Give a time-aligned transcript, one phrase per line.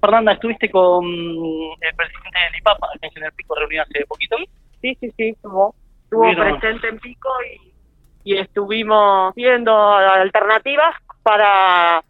[0.00, 4.36] Fernanda, estuviste con el presidente del IPAPA en el Pico reunido hace poquito.
[4.80, 5.74] Sí, sí, sí, estuvo,
[6.04, 7.72] estuvo presente en Pico y,
[8.32, 12.02] y estuvimos viendo alternativas para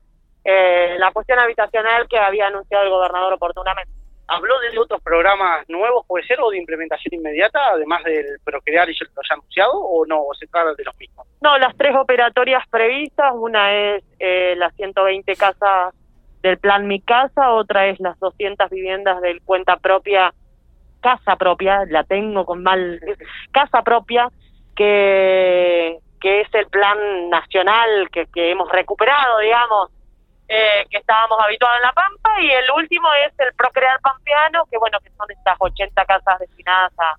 [0.44, 3.92] eh, la cuestión habitacional que había anunciado el gobernador oportunamente.
[4.28, 8.92] ¿Habló de otros programas nuevos, puede ser, o de implementación inmediata, además del Procrear y
[8.92, 11.26] lo haya anunciado, o no, o se trata de los mismos?
[11.40, 15.94] No, las tres operatorias previstas, una es eh, las 120 casas
[16.42, 20.32] del plan Mi Casa, otra es las 200 viviendas del cuenta propia,
[21.00, 23.00] casa propia, la tengo con mal,
[23.52, 24.28] casa propia,
[24.76, 29.90] que, que es el plan nacional que, que hemos recuperado, digamos,
[30.48, 34.78] eh, que estábamos habituados en La Pampa, y el último es el Procrear Pampeano, que
[34.78, 37.14] bueno, que son estas 80 casas destinadas a,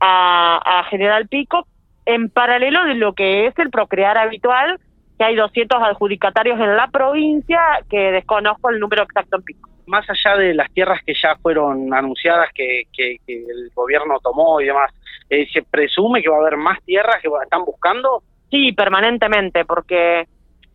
[0.00, 1.66] a, a General Pico,
[2.06, 4.80] en paralelo de lo que es el Procrear habitual,
[5.18, 9.68] que hay 200 adjudicatarios en la provincia, que desconozco el número exacto en pico.
[9.86, 14.66] Más allá de las tierras que ya fueron anunciadas, que, que, el gobierno tomó y
[14.66, 14.92] demás,
[15.28, 18.22] eh, ¿se presume que va a haber más tierras que están buscando?
[18.50, 20.26] Sí, permanentemente, porque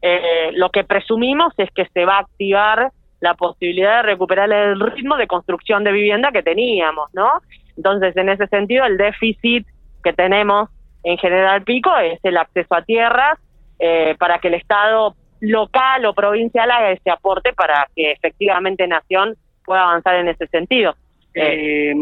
[0.02, 4.80] eh, lo que presumimos es que se va a activar la posibilidad de recuperar el
[4.80, 7.32] ritmo de construcción de vivienda que teníamos, ¿no?
[7.78, 9.66] Entonces, en ese sentido, el déficit
[10.04, 10.70] que tenemos
[11.04, 13.40] en General Pico es el acceso a tierras
[13.86, 19.36] eh, para que el Estado local o provincial haga ese aporte para que efectivamente Nación
[19.66, 20.96] pueda avanzar en ese sentido.
[21.34, 21.94] Eh,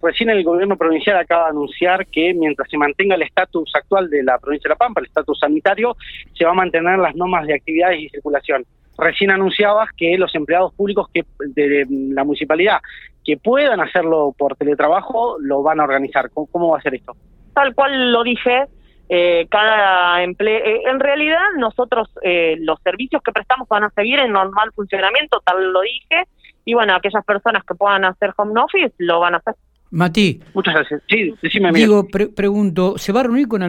[0.00, 4.22] recién el gobierno provincial acaba de anunciar que mientras se mantenga el estatus actual de
[4.22, 5.96] la provincia de La Pampa, el estatus sanitario,
[6.34, 8.64] se va a mantener las normas de actividades y circulación.
[8.96, 12.78] Recién anunciabas que los empleados públicos que de la municipalidad
[13.24, 16.30] que puedan hacerlo por teletrabajo lo van a organizar.
[16.30, 17.16] ¿Cómo, va a ser esto?
[17.54, 18.66] Tal cual lo dije,
[19.08, 20.58] eh, cada empleo.
[20.64, 25.40] Eh, en realidad, nosotros eh, los servicios que prestamos van a seguir en normal funcionamiento,
[25.44, 26.24] tal lo dije,
[26.64, 29.54] y bueno, aquellas personas que puedan hacer home office lo van a hacer.
[29.90, 30.40] Mati.
[30.52, 31.02] Muchas gracias.
[31.08, 31.72] Sí, decime.
[31.72, 33.62] Digo, pregunto, ¿se va a reunir con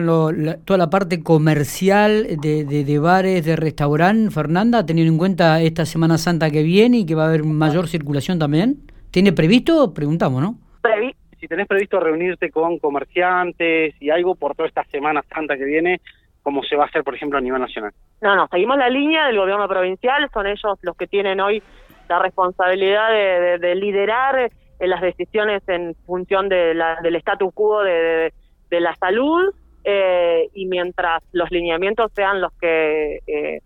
[0.66, 6.18] toda la parte comercial de, de, bares, de restaurante, Fernanda, teniendo en cuenta esta Semana
[6.18, 8.82] Santa que viene y que va a haber mayor circulación también?
[9.10, 9.94] ¿Tiene previsto?
[9.94, 10.58] Preguntamos, ¿no?
[11.50, 16.00] Tenés previsto reunirte con comerciantes y algo por toda esta Semana Santa que viene,
[16.44, 17.90] como se va a hacer, por ejemplo, a nivel nacional.
[18.20, 21.60] No, no, seguimos la línea del gobierno provincial, son ellos los que tienen hoy
[22.08, 28.32] la responsabilidad de, liderar eh, las decisiones en función de la, del status quo de,
[28.70, 29.52] la salud
[29.84, 33.60] eh, y mientras los lineamientos sean los que eh,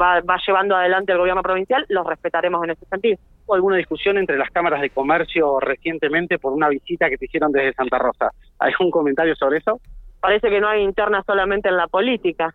[0.00, 3.18] va, va, llevando adelante el gobierno provincial, los respetaremos en ese sentido.
[3.46, 7.52] ¿Hubo alguna discusión entre las cámaras de comercio recientemente por una visita que te hicieron
[7.52, 8.30] desde Santa Rosa?
[8.58, 9.80] ¿Hay ¿Algún comentario sobre eso?
[10.20, 12.54] Parece que no hay interna solamente en la política.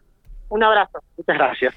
[0.49, 0.99] Un abrazo.
[1.15, 1.75] Muchas gracias.